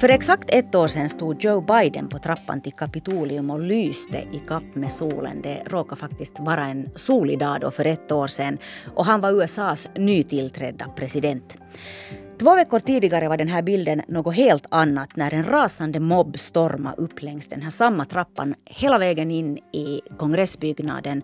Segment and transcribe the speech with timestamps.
[0.00, 4.42] För exakt ett år sedan stod Joe Biden på trappan till Kapitolium och lyste i
[4.48, 5.42] kapp med solen.
[5.42, 8.58] Det råkade faktiskt vara en solig dag då för ett år sedan
[8.94, 11.58] och han var USAs nytillträdda president.
[12.40, 16.96] Två veckor tidigare var den här bilden något helt annat när en rasande mobb stormade
[16.96, 21.22] upp längs den här samma trappan hela vägen in i kongressbyggnaden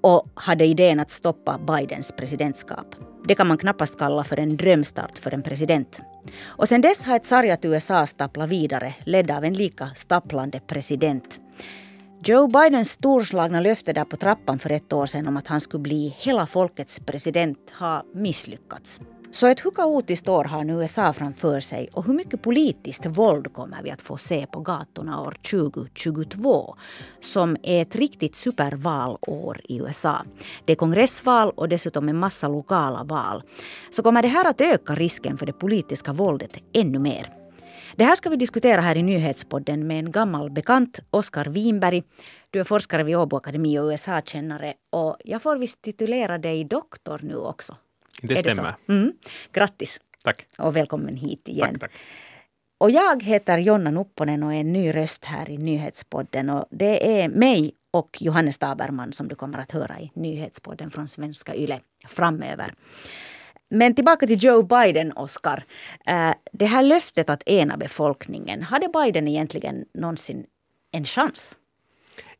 [0.00, 3.11] och hade idén att stoppa Bidens presidentskap.
[3.24, 6.02] Det kan man knappast kalla för en drömstart för en president.
[6.44, 11.40] Och sen dess har ett sargat USA staplat vidare, ledd av en lika stapplande president.
[12.24, 15.82] Joe Bidens storslagna löfte där på trappan för ett år sedan om att han skulle
[15.82, 19.00] bli hela folkets president har misslyckats.
[19.34, 23.82] Så ett hukaotiskt år har nu USA framför sig och hur mycket politiskt våld kommer
[23.82, 26.76] vi att få se på gatorna år 2022
[27.20, 30.24] som är ett riktigt supervalår i USA.
[30.64, 33.42] Det är kongressval och dessutom en massa lokala val.
[33.90, 37.32] Så kommer det här att öka risken för det politiska våldet ännu mer.
[37.96, 42.02] Det här ska vi diskutera här i nyhetspodden med en gammal bekant, Oskar Winberg.
[42.50, 47.20] Du är forskare vid Åbo Akademi och USA-kännare och jag får visst titulera dig doktor
[47.22, 47.76] nu också.
[48.22, 48.74] Det stämmer.
[48.88, 49.12] Mm.
[49.52, 50.00] Grattis.
[50.24, 50.46] Tack.
[50.58, 51.68] Och välkommen hit igen.
[51.68, 51.92] Tack, tack.
[52.78, 56.50] Och jag heter Jonna Nupponen och är en ny röst här i Nyhetspodden.
[56.50, 61.08] Och det är mig och Johannes Taberman som du kommer att höra i Nyhetspodden från
[61.08, 62.74] Svenska Yle framöver.
[63.70, 65.64] Men tillbaka till Joe Biden, Oscar.
[66.06, 70.46] Eh, det här löftet att ena befolkningen, hade Biden egentligen någonsin
[70.90, 71.56] en chans?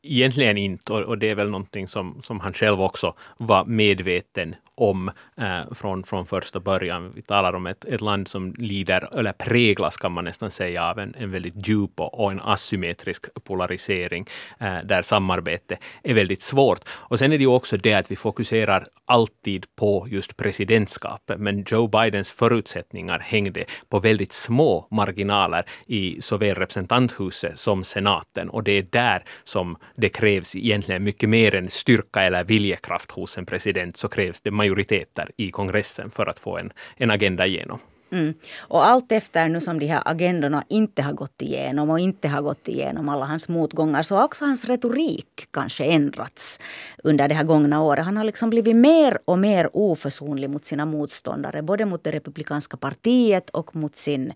[0.03, 5.11] Egentligen inte, och det är väl någonting som, som han själv också var medveten om
[5.37, 7.13] eh, från, från första början.
[7.15, 10.99] Vi talar om ett, ett land som lider, eller präglas kan man nästan säga, av
[10.99, 14.27] en, en väldigt djup och en asymmetrisk polarisering,
[14.61, 16.81] eh, där samarbete är väldigt svårt.
[16.89, 21.65] Och sen är det ju också det att vi fokuserar alltid på just presidentskapet, men
[21.69, 28.73] Joe Bidens förutsättningar hängde på väldigt små marginaler i såväl representanthuset som senaten, och det
[28.73, 33.97] är där som det krävs egentligen mycket mer än styrka eller viljekraft hos en president,
[33.97, 37.79] så krävs det majoriteter i kongressen för att få en, en agenda igenom.
[38.13, 38.35] Mm.
[38.59, 42.43] Och allt efter nu som de här agendorna inte har gått igenom och inte har
[42.43, 46.59] gått igenom alla hans motgångar så har också hans retorik kanske ändrats
[47.05, 48.05] under det här gångna året.
[48.05, 52.77] Han har liksom blivit mer och mer oförsonlig mot sina motståndare, både mot det republikanska
[52.77, 54.33] partiet och mot sin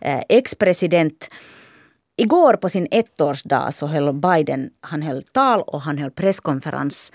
[0.00, 1.30] eh, ex-president.
[2.16, 7.12] Igår på sin ettårsdag så höll Biden han höll tal och han höll presskonferens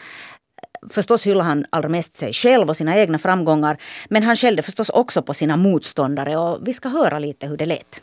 [0.90, 3.78] Förstås hyllade han allra mest sig själv och sina egna framgångar.
[4.10, 7.66] Men han skällde förstås också på sina motståndare och vi ska höra lite hur det
[7.66, 8.02] lät.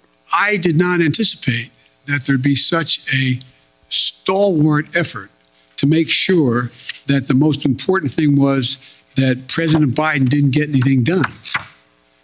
[0.52, 1.70] I did not anticipate
[2.06, 3.44] that there'd be such a
[3.88, 5.30] stalwart effort
[5.76, 6.68] to make sure
[7.06, 8.78] that the most important thing was
[9.16, 11.32] that President Biden didn't get anything done.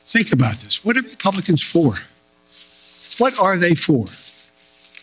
[0.07, 0.85] Think about this.
[0.85, 1.95] What are Republicans for?
[3.19, 4.07] What are they for?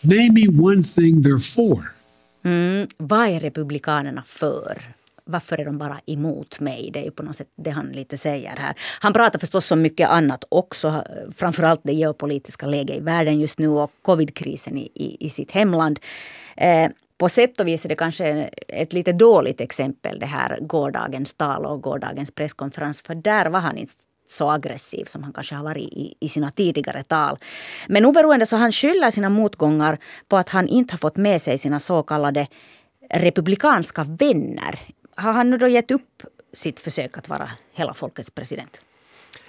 [0.02, 1.92] Name me one thing they're for.
[2.44, 4.82] Mm, vad är Republikanerna för?
[5.30, 6.90] Varför är de bara emot mig?
[6.92, 8.74] Det är ju på något sätt det han lite säger här.
[9.00, 11.04] Han pratar förstås om mycket annat också.
[11.36, 16.00] Framförallt det geopolitiska läget i världen just nu och covidkrisen i, i, i sitt hemland.
[16.56, 21.34] Eh, på sätt och vis är det kanske ett lite dåligt exempel det här gårdagens
[21.34, 23.02] tal och gårdagens presskonferens.
[23.02, 23.92] För där var han inte
[24.28, 27.36] så aggressiv som han kanske har varit i, i sina tidigare tal.
[27.88, 29.98] Men oberoende så han skyller sina motgångar
[30.28, 32.46] på att han inte har fått med sig sina så kallade
[33.10, 34.80] republikanska vänner
[35.14, 36.22] har han nu då gett upp
[36.52, 38.80] sitt försök att vara hela folkets president?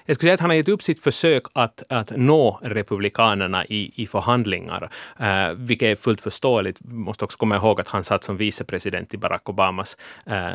[0.06, 3.92] Jag skulle säga att han har gett upp sitt försök att, att nå republikanerna i,
[3.96, 4.90] i förhandlingar,
[5.20, 6.80] eh, vilket är fullt förståeligt.
[6.84, 10.52] Måste också komma ihåg att han satt som vicepresident i Barack Obamas eh,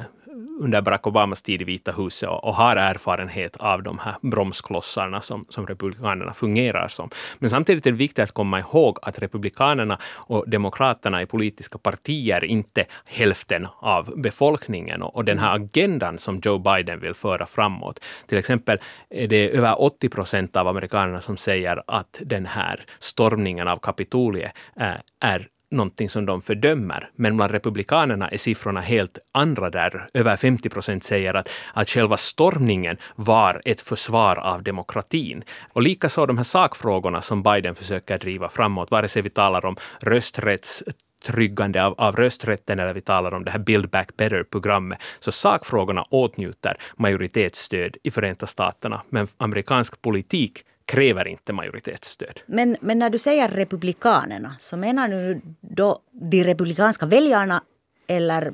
[0.61, 5.21] under Barack Obamas tid i Vita huset och, och, har erfarenhet av de här bromsklossarna
[5.21, 7.11] som, som republikanerna fungerar som.
[7.39, 12.45] Men samtidigt är det viktigt att komma ihåg att republikanerna och demokraterna är politiska partier,
[12.45, 15.03] inte hälften av befolkningen.
[15.03, 18.79] Och, och den här agendan som Joe Biden vill föra framåt, till exempel
[19.11, 24.53] är det över 80 procent av amerikanerna som säger att den här stormningen av Kapitoliet
[24.77, 27.11] eh, är, är någonting som de fördömer.
[27.17, 32.17] Men bland republikanerna är siffrorna helt andra där över 50 procent säger att, att själva
[32.17, 35.45] stormningen var ett försvar av demokratin.
[35.73, 39.77] Och likaså de här sakfrågorna som Biden försöker driva framåt, vare sig vi talar om
[40.01, 40.83] rösträtts
[41.25, 44.99] tryggande av, av rösträtten eller vi talar om det här Build Back Better-programmet.
[45.21, 52.41] Så sakfrågorna åtnjuter majoritetsstöd i Förenta Staterna, men amerikansk politik kräver inte majoritetsstöd.
[52.47, 57.63] Men, men när du säger republikanerna, så menar du då de republikanska väljarna
[58.07, 58.53] eller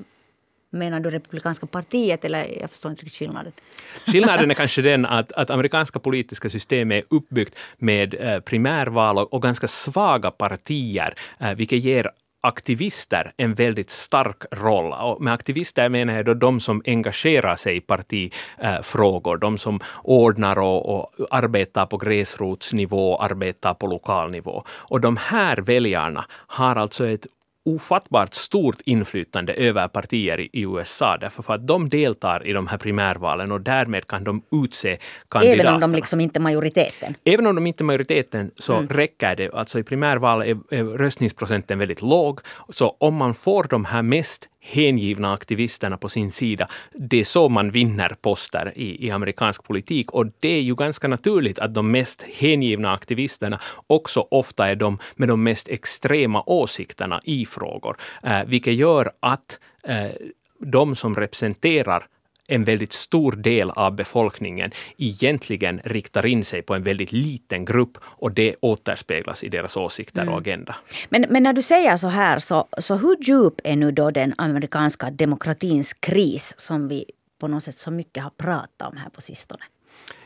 [0.75, 3.53] Menar du republikanska partiet eller jag förstår inte riktigt skillnaden.
[4.07, 9.35] Skillnaden är kanske den att, att amerikanska politiska system är uppbyggt med eh, primärval och,
[9.35, 12.11] och, ganska svaga partier, eh, vilket ger
[12.43, 14.93] aktivister en väldigt stark roll.
[14.93, 20.59] Och med aktivister menar jag då de som engagerar sig i partifrågor, de som ordnar
[20.59, 24.65] och, och arbetar på gräsrotsnivå, arbetar på lokal nivå.
[24.69, 27.27] Och de här väljarna har alltså ett
[27.65, 32.79] ofattbart stort inflytande över partier i USA, därför för att de deltar i de här
[32.79, 34.99] primärvalen och därmed kan de utse
[35.29, 35.63] kandidaterna.
[35.63, 37.15] Även om de liksom inte är majoriteten?
[37.25, 38.89] Även om de inte är majoriteten så mm.
[38.89, 39.51] räcker det.
[39.55, 42.41] Alltså i primärval är, är röstningsprocenten väldigt låg.
[42.69, 46.69] Så om man får de här mest hängivna aktivisterna på sin sida.
[46.93, 51.09] Det är så man vinner poster i, i amerikansk politik och det är ju ganska
[51.09, 57.21] naturligt att de mest hängivna aktivisterna också ofta är de med de mest extrema åsikterna
[57.25, 60.11] i frågor, eh, vilket gör att eh,
[60.59, 62.07] de som representerar
[62.55, 67.99] en väldigt stor del av befolkningen egentligen riktar in sig på en väldigt liten grupp
[68.03, 70.35] och det återspeglas i deras åsikter mm.
[70.35, 70.77] och agenda.
[71.09, 74.35] Men, men när du säger så här, så, så hur djup är nu då den
[74.39, 77.05] amerikanska demokratins kris som vi
[77.41, 79.63] på något sätt så mycket har pratat om här på sistone?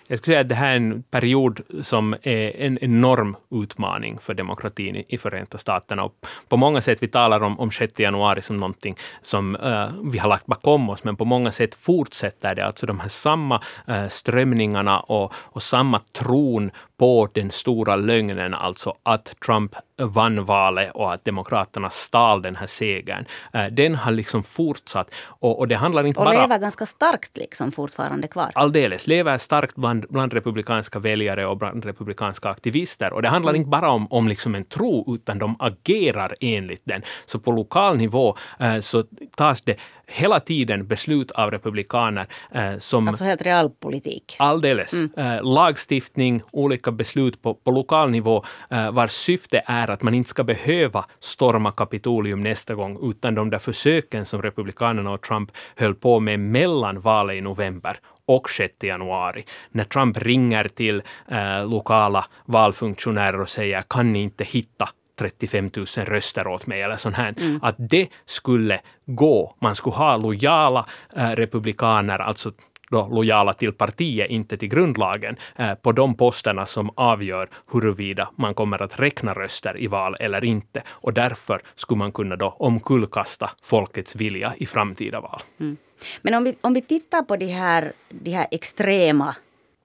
[0.08, 4.34] Jag skulle säga att det här är en period som är en enorm utmaning för
[4.34, 6.04] demokratin i Förenta Staterna.
[6.04, 10.18] Och på många sätt, vi talar om, om 6 januari som någonting som uh, vi
[10.18, 12.66] har lagt bakom oss, men på många sätt fortsätter det.
[12.66, 18.94] Alltså de här samma uh, strömningarna och, och samma tron på den stora lögnen, alltså
[19.02, 23.26] att Trump vann valet och att Demokraterna stal den här segern.
[23.54, 25.14] Uh, den har liksom fortsatt.
[25.26, 26.34] Och, och det handlar inte och bara...
[26.34, 28.50] Och lever ganska starkt liksom fortfarande kvar.
[28.54, 33.12] Alldeles, lever starkt bland bland, bland republikanska väljare och bland republikanska aktivister.
[33.12, 33.60] Och det handlar mm.
[33.60, 37.02] inte bara om, om liksom en tro, utan de agerar enligt den.
[37.26, 39.04] Så på lokal nivå eh, så
[39.36, 39.76] tas det
[40.06, 43.08] hela tiden beslut av republikaner eh, som...
[43.08, 44.36] Alltså helt realpolitik.
[44.38, 44.92] Alldeles.
[44.92, 45.10] Mm.
[45.16, 50.30] Eh, lagstiftning, olika beslut på, på lokal nivå eh, vars syfte är att man inte
[50.30, 55.94] ska behöva storma Kapitolium nästa gång, utan de där försöken som republikanerna och Trump höll
[55.94, 62.26] på med mellan valet i november och 6 januari, när Trump ringer till eh, lokala
[62.44, 64.88] valfunktionärer och säger kan ni inte hitta
[65.18, 67.34] 35 000 röster åt mig eller sånt här.
[67.40, 67.58] Mm.
[67.62, 69.56] Att det skulle gå.
[69.60, 70.86] Man skulle ha lojala
[71.16, 72.52] eh, republikaner, alltså
[72.90, 78.54] då lojala till partiet, inte till grundlagen, eh, på de posterna som avgör huruvida man
[78.54, 80.82] kommer att räkna röster i val eller inte.
[80.88, 85.40] Och därför skulle man kunna då omkullkasta folkets vilja i framtida val.
[85.60, 85.76] Mm.
[86.22, 89.36] Men om vi, om vi tittar på de här, de här extrema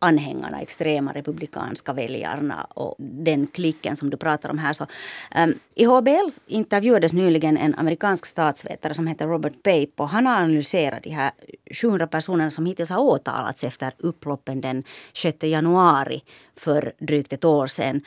[0.02, 4.74] anhängarna, extrema republikanska väljarna och den klicken som du pratar om här.
[4.74, 4.86] Så,
[5.36, 10.36] um, I HBL intervjuades nyligen en amerikansk statsvetare som heter Robert Pape och han har
[10.36, 11.32] analyserat de här
[11.82, 14.84] 700 personerna som hittills har åtalats efter upploppen den
[15.14, 16.24] 6 januari
[16.56, 18.02] för drygt ett år sedan.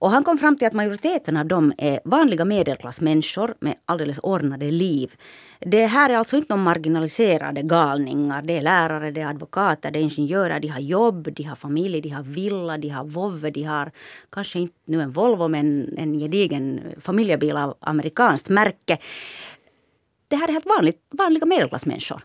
[0.00, 4.70] Och han kom fram till att majoriteten av dem är vanliga medelklassmänniskor med alldeles ordnade
[4.70, 5.14] liv.
[5.58, 8.42] Det här är alltså inte någon marginaliserade galningar.
[8.42, 10.60] Det är lärare, det är advokater, det är ingenjörer.
[10.60, 13.90] De har jobb, de har familj, de har villa, de har vovve, de har
[14.30, 18.98] kanske inte nu en Volvo men en gedigen familjebil av amerikanskt märke.
[20.28, 22.22] Det här är helt vanligt, vanliga medelklassmänniskor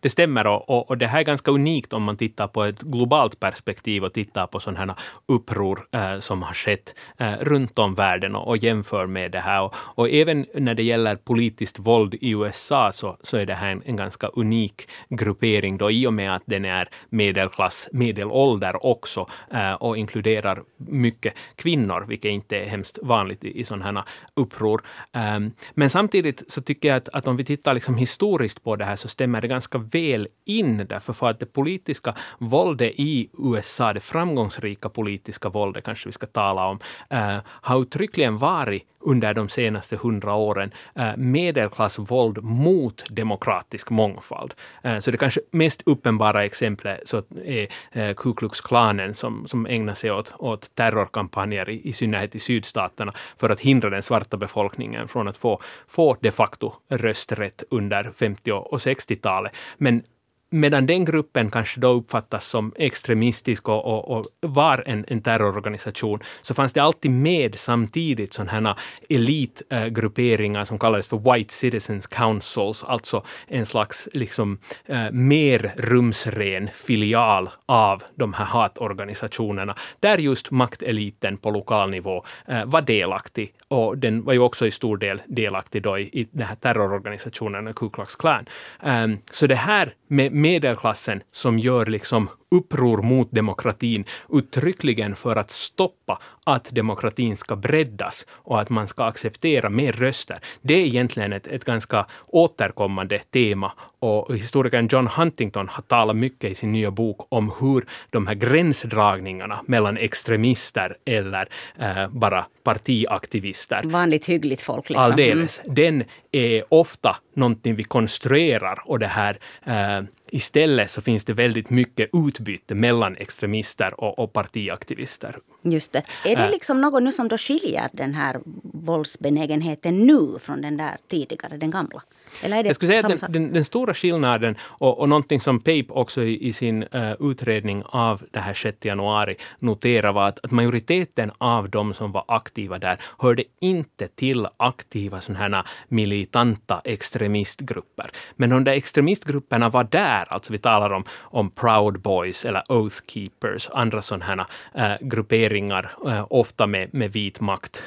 [0.00, 2.80] det stämmer och, och, och, det här är ganska unikt om man tittar på ett
[2.80, 4.94] globalt perspektiv och tittar på sådana här
[5.26, 9.62] uppror eh, som har skett eh, runt om världen och, och jämför med det här.
[9.62, 13.68] Och, och, även när det gäller politiskt våld i USA så, så är det här
[13.68, 19.28] en, en ganska unik gruppering då i och med att den är medelklass, medelålder också
[19.50, 24.82] eh, och inkluderar mycket kvinnor, vilket inte är hemskt vanligt i, i sådana här uppror.
[25.12, 28.84] Ehm, men samtidigt så tycker jag att, att om vi tittar liksom historiskt på det
[28.84, 33.92] här så stämmer det ganska väl in därför för att det politiska våldet i USA,
[33.92, 36.78] det framgångsrika politiska våldet kanske vi ska tala om,
[37.10, 44.54] äh, har uttryckligen varit under de senaste hundra åren äh, medelklassvåld mot demokratisk mångfald.
[44.82, 49.66] Äh, så det kanske mest uppenbara exemplet så är äh, Ku Klux Klanen som, som
[49.66, 54.36] ägnar sig åt, åt terrorkampanjer, i, i synnerhet i sydstaterna, för att hindra den svarta
[54.36, 59.52] befolkningen från att få, få de facto rösträtt under 50 och 60-talet.
[59.78, 60.04] Men
[60.50, 66.20] medan den gruppen kanske då uppfattas som extremistisk och, och, och var en, en, terrororganisation,
[66.42, 68.76] så fanns det alltid med samtidigt sådana här
[69.08, 77.50] elitgrupperingar som kallades för White Citizens Councils, alltså en slags liksom, eh, mer rumsren filial
[77.66, 83.52] av de här hatorganisationerna, där just makteliten på lokal nivå eh, var delaktig.
[83.68, 87.74] Och den var ju också i stor del delaktig då i, i den här terrororganisationen
[87.74, 88.46] Ku Klux Klan.
[88.82, 95.50] Ehm, så det här med medelklassen som gör liksom uppror mot demokratin uttryckligen för att
[95.50, 100.38] stoppa att demokratin ska breddas och att man ska acceptera mer röster.
[100.62, 106.50] Det är egentligen ett, ett ganska återkommande tema och historikern John Huntington har talat mycket
[106.50, 113.82] i sin nya bok om hur de här gränsdragningarna mellan extremister eller eh, bara partiaktivister.
[113.84, 114.88] Vanligt hyggligt folk.
[114.88, 115.04] Liksom.
[115.04, 115.60] Alldeles.
[115.64, 115.74] Mm.
[115.74, 121.70] Den är ofta någonting vi konstruerar och det här eh, Istället så finns det väldigt
[121.70, 125.38] mycket utbyte mellan extremister och, och partiaktivister.
[125.62, 126.02] Just det.
[126.24, 126.50] Är det äh.
[126.50, 131.70] liksom något nu som då skiljer den här våldsbenägenheten nu från den där tidigare, den
[131.70, 132.02] gamla?
[132.42, 135.40] Eller är det jag skulle säga att den, den, den, stora skillnaden och, och någonting
[135.40, 140.28] som Pape också i, i sin uh, utredning av det här 6 januari noterar var
[140.28, 146.80] att, att, majoriteten av de som var aktiva där hörde inte till aktiva sådana militanta
[146.84, 148.10] extremistgrupper.
[148.36, 152.96] Men de där extremistgrupperna var där, alltså vi talar om, om Proud Boys eller Oath
[153.06, 157.82] Keepers, andra sådana här uh, grupperingar, uh, ofta med, med vit makt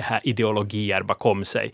[0.00, 1.72] här ideologier bakom sig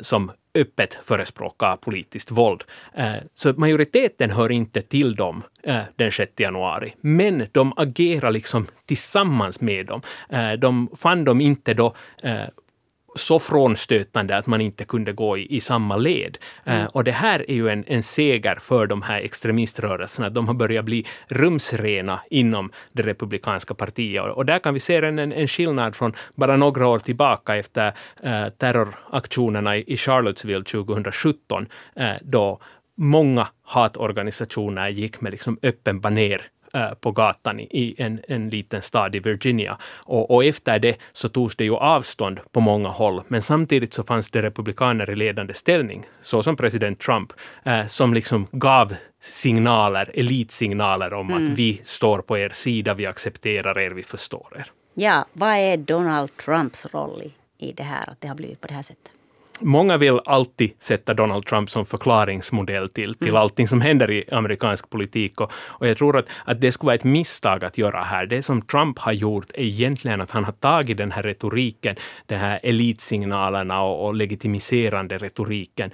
[0.00, 2.64] som öppet förespråkar politiskt våld.
[2.94, 8.66] Eh, så majoriteten hör inte till dem eh, den 6 januari, men de agerar liksom
[8.86, 10.02] tillsammans med dem.
[10.28, 11.94] Eh, de fann dem inte då
[13.20, 16.38] så frånstötande att man inte kunde gå i, i samma led.
[16.64, 16.80] Mm.
[16.80, 20.30] Uh, och det här är ju en, en seger för de här extremiströrelserna.
[20.30, 24.22] De har börjat bli rumsrena inom det republikanska partiet.
[24.22, 27.92] Och, och där kan vi se en, en skillnad från bara några år tillbaka efter
[28.24, 31.66] uh, terroraktionerna i, i Charlottesville 2017,
[32.00, 32.60] uh, då
[32.96, 36.59] många hatorganisationer gick med liksom öppen baner Eh,
[37.00, 39.78] på gatan i en, en liten stad i Virginia.
[39.84, 44.04] Och, och, efter det så togs det ju avstånd på många håll, men samtidigt så
[44.04, 47.32] fanns det republikaner i ledande ställning, så som president Trump,
[47.64, 51.42] eh, som liksom gav signaler, elitsignaler om mm.
[51.42, 54.70] att vi står på er sida, vi accepterar er, vi förstår er.
[54.94, 58.74] Ja, vad är Donald Trumps roll i det här, att det har blivit på det
[58.74, 59.12] här sättet?
[59.60, 63.40] Många vill alltid sätta Donald Trump som förklaringsmodell till, till mm.
[63.40, 65.40] allting som händer i amerikansk politik.
[65.40, 68.26] Och, och jag tror att, att det skulle vara ett misstag att göra här.
[68.26, 72.36] Det som Trump har gjort är egentligen att han har tagit den här retoriken, de
[72.36, 75.90] här elitsignalerna och, och legitimiserande retoriken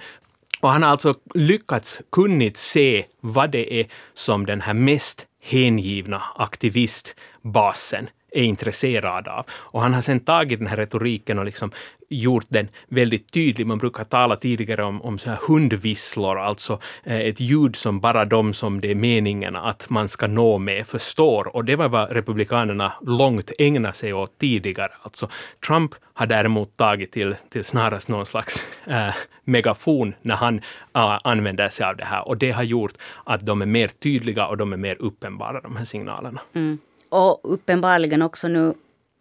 [0.59, 6.23] och han har alltså lyckats kunnigt se vad det är som den här mest hängivna
[6.35, 9.45] aktivistbasen är intresserad av.
[9.49, 11.71] Och han har sen tagit den här retoriken och liksom
[12.09, 13.67] gjort den väldigt tydlig.
[13.67, 18.25] Man brukar tala tidigare om, om så här hundvisslor, alltså eh, ett ljud som bara
[18.25, 21.55] de som det är meningen att man ska nå med förstår.
[21.55, 24.91] Och det var vad republikanerna långt ägnade sig åt tidigare.
[25.01, 25.29] Alltså
[25.67, 29.13] Trump har däremot tagit till, till snarast någon slags äh,
[29.43, 30.61] megafon när han
[30.95, 32.27] äh, använder sig av det här.
[32.27, 35.75] Och det har gjort att de är mer tydliga och de är mer uppenbara, de
[35.75, 36.41] här signalerna.
[36.53, 36.77] Mm.
[37.09, 38.73] Och uppenbarligen också nu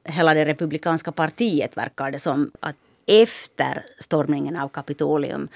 [0.05, 2.77] hela det republikanska partiet verkar det som att
[3.07, 5.49] efter stormningen av Kapitolium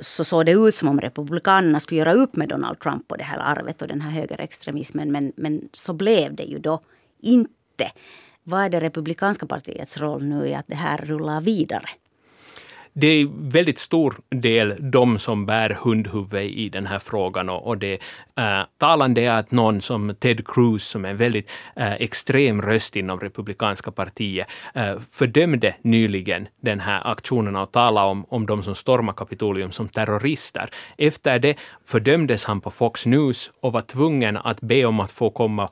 [0.00, 3.24] så såg det ut som om republikanerna skulle göra upp med Donald Trump och det
[3.24, 5.12] här arvet och den här högerextremismen.
[5.12, 6.80] Men, men så blev det ju då
[7.22, 7.90] inte.
[8.42, 11.88] Vad är det republikanska partiets roll nu i att det här rullar vidare?
[12.96, 17.78] det är väldigt stor del de som bär hundhuvud i den här frågan och, och
[17.78, 17.98] det
[18.36, 22.96] Eh, talande är att någon som Ted Cruz, som är en väldigt äh, extrem röst
[22.96, 28.74] inom republikanska partiet, äh, fördömde nyligen den här aktionen och talade om, om de som
[28.74, 30.70] stormar Kapitolium som terrorister.
[30.98, 35.30] Efter det fördömdes han på Fox News och var tvungen att be om att få
[35.30, 35.68] komma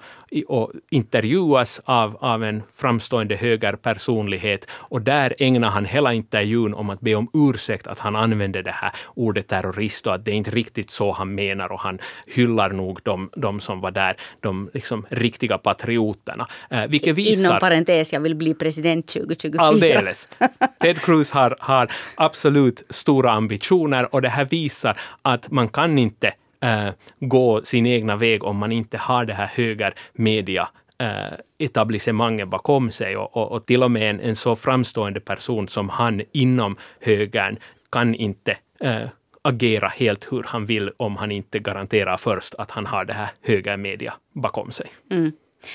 [0.47, 7.01] och intervjuas av, av en framstående högerpersonlighet och där ägnar han hela intervjun om att
[7.01, 10.51] be om ursäkt att han använde det här ordet terrorist och att det är inte
[10.51, 15.07] riktigt så han menar och han hyllar nog de, de som var där, de liksom
[15.09, 16.49] riktiga patrioterna.
[16.71, 17.49] Eh, vilket visar...
[17.49, 19.63] Inom parentes, jag vill bli president 2024.
[19.63, 20.29] Alldeles.
[20.81, 26.35] Ted Cruz har, har absolut stora ambitioner och det här visar att man kan inte
[26.61, 26.89] äh,
[27.21, 30.69] gå sin egna väg om man inte har det här högermedia
[30.99, 35.69] äh, etablissemanget bakom sig och, och, och, till och med en, en så framstående person
[35.69, 37.57] som han inom högern
[37.91, 39.03] kan inte äh,
[39.43, 43.29] agera helt hur han vill om han inte garanterar först att han har det här
[43.43, 44.87] höga media bakom sig.
[45.11, 45.33] Mm.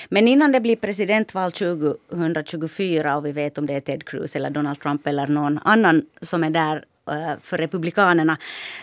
[0.08, 4.50] Men innan det blir presidentval 2024 och vi vet om det är Ted Cruz eller
[4.50, 8.36] Donald Trump eller någon annan som är där eh, för Republikanerna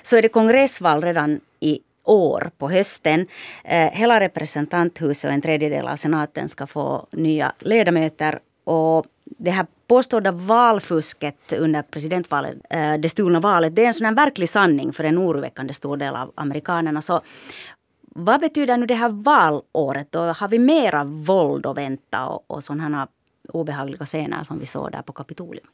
[0.03, 3.27] så är det kongressval redan i år på hösten.
[3.63, 8.39] Eh, hela representanthuset och en tredjedel av senaten ska få nya ledamöter.
[8.63, 14.05] Och det här påstådda valfusket under presidentvalet, eh, det stulna valet, det är en sån
[14.05, 17.01] här verklig sanning för en oroväckande stor del av amerikanerna.
[17.01, 17.21] Så
[18.01, 20.11] vad betyder nu det här valåret?
[20.11, 23.07] Då har vi mera våld att vänta och, och sådana
[23.49, 25.67] obehagliga scener som vi såg där på Kapitolium?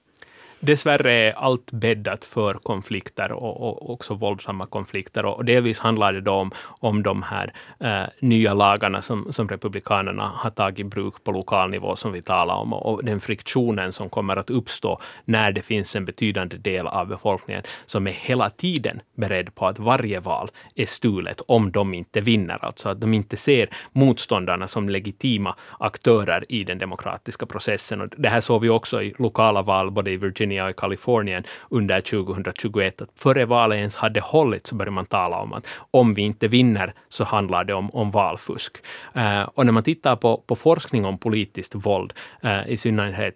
[0.61, 5.25] Dessvärre är allt bäddat för konflikter och, och också våldsamma konflikter.
[5.25, 10.31] Och delvis handlar det då om, om de här eh, nya lagarna som, som Republikanerna
[10.35, 14.09] har tagit i bruk på lokal nivå, som vi talar om, och den friktionen som
[14.09, 19.01] kommer att uppstå när det finns en betydande del av befolkningen som är hela tiden
[19.17, 22.65] beredd på att varje val är stulet om de inte vinner.
[22.65, 28.01] Alltså att de inte ser motståndarna som legitima aktörer i den demokratiska processen.
[28.01, 31.43] Och det här såg vi också i lokala val, både i Virginia Virginia och Kalifornien
[31.69, 33.01] under 2021.
[33.01, 36.47] Att före valet ens hade hållit så började man tala om att om vi inte
[36.47, 38.77] vinner så handlar det om, om valfusk.
[39.17, 42.13] Uh, och när man tittar på, på forskning om politiskt våld,
[42.45, 43.35] uh, i synnerhet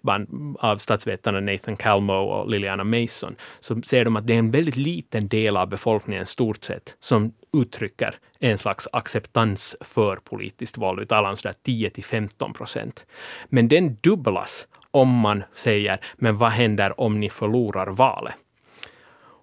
[0.58, 4.76] av statsvetarna Nathan Calmo och Liliana Mason, så ser de att det är en väldigt
[4.76, 11.00] liten del av befolkningen stort sett som uttrycker en slags acceptans för politiskt våld.
[11.00, 13.06] Vi talar om 10 till 15 procent.
[13.48, 18.34] Men den dubblas om man säger, men vad händer om ni förlorar valet?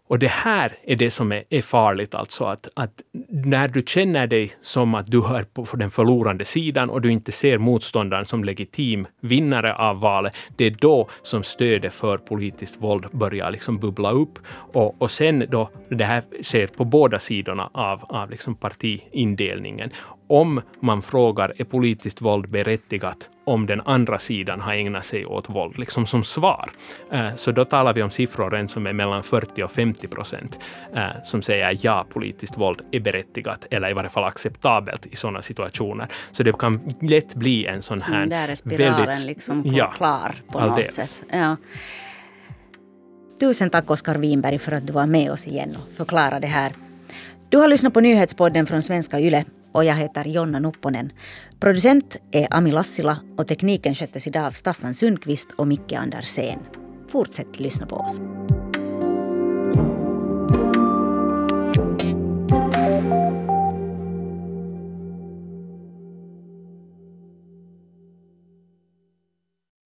[0.08, 4.28] Och det här är det som är, är farligt, alltså att, att, när du känner
[4.28, 8.44] dig som att du är på den förlorande sidan och du inte ser motståndaren som
[8.44, 14.12] legitim vinnare av valet, det är då som stödet för politiskt våld börjar liksom bubbla
[14.12, 14.40] upp.
[14.74, 19.90] Och, och sen då, det här sker på båda sidorna av, av liksom partiindelningen
[20.28, 25.50] om man frågar är politiskt våld berättigat om den andra sidan har ägnat sig åt
[25.50, 26.72] våld, liksom som svar.
[27.12, 30.60] Eh, så då talar vi om siffror som är mellan 40 och 50 procent
[30.96, 35.42] eh, som säger ja, politiskt våld är berättigat eller i varje fall acceptabelt i sådana
[35.42, 36.08] situationer.
[36.32, 38.18] Så det kan lätt bli en sån här...
[38.18, 41.24] Mm, där är spiralen väldigt, liksom ja, klar på något sätt.
[41.32, 41.58] Ja.
[43.40, 46.72] Tusen tack Oskar Winberg för att du var med oss igen och förklarade det här.
[47.50, 51.12] Du har lyssnat på nyhetspodden från Svenska Yle och jag heter Jonna Nupponen.
[51.60, 56.60] Producent är Ami Lassila och tekniken sköttes idag av Staffan Sundqvist och Micke Andersén.
[57.08, 58.20] Fortsätt lyssna på oss.